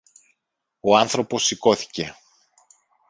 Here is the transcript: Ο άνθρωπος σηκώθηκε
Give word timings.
Ο 0.79 0.97
άνθρωπος 0.97 1.43
σηκώθηκε 1.43 2.15